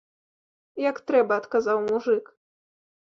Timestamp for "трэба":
1.11-1.33